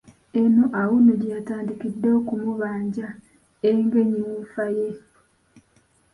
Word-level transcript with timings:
Eno 0.41 0.63
Auno 0.81 1.13
gye 1.19 1.33
yatandikidde 1.35 2.07
okumubanja 2.19 3.07
Engenyi 3.69 4.19
wuufa 4.27 4.65
ye. 4.77 4.87